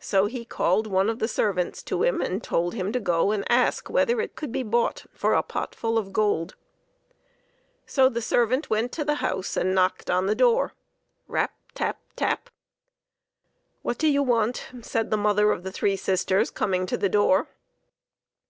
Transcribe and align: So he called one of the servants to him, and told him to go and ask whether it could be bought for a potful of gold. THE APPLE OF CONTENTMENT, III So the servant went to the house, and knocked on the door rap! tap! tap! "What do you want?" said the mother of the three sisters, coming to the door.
So 0.00 0.26
he 0.26 0.44
called 0.44 0.86
one 0.86 1.08
of 1.08 1.20
the 1.20 1.26
servants 1.26 1.82
to 1.84 2.02
him, 2.02 2.20
and 2.20 2.44
told 2.44 2.74
him 2.74 2.92
to 2.92 3.00
go 3.00 3.30
and 3.32 3.50
ask 3.50 3.88
whether 3.88 4.20
it 4.20 4.36
could 4.36 4.52
be 4.52 4.62
bought 4.62 5.06
for 5.14 5.32
a 5.32 5.42
potful 5.42 5.96
of 5.96 6.12
gold. 6.12 6.54
THE 7.86 7.88
APPLE 7.88 7.88
OF 7.88 7.88
CONTENTMENT, 7.88 7.88
III 7.88 7.94
So 7.94 8.08
the 8.10 8.20
servant 8.40 8.68
went 8.68 8.92
to 8.92 9.04
the 9.06 9.14
house, 9.26 9.56
and 9.56 9.74
knocked 9.74 10.10
on 10.10 10.26
the 10.26 10.34
door 10.34 10.74
rap! 11.26 11.54
tap! 11.74 11.98
tap! 12.14 12.50
"What 13.80 13.96
do 13.96 14.06
you 14.06 14.22
want?" 14.22 14.66
said 14.82 15.08
the 15.10 15.16
mother 15.16 15.50
of 15.50 15.62
the 15.62 15.72
three 15.72 15.96
sisters, 15.96 16.50
coming 16.50 16.84
to 16.84 16.98
the 16.98 17.08
door. 17.08 17.48